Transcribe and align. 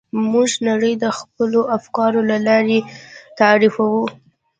موږ 0.31 0.49
نړۍ 0.69 0.93
د 1.03 1.05
خپلو 1.17 1.59
افکارو 1.77 2.21
له 2.31 2.37
لارې 2.47 2.79
تعریفوو. 3.39 4.03